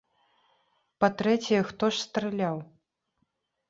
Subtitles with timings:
[1.05, 2.57] Па-трэцяе, хто ж страляў?